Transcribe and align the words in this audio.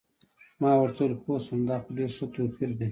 ما 0.61 0.71
ورته 0.81 1.01
وویل: 1.03 1.13
پوه 1.23 1.37
شوم، 1.45 1.59
دا 1.69 1.77
خو 1.83 1.89
ډېر 1.97 2.09
ښه 2.17 2.25
توپیر 2.33 2.69
دی. 2.77 2.79